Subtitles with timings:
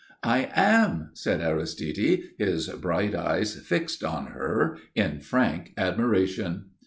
[0.23, 6.71] "I am," said Aristide, his bright eyes fixed on her in frank admiration.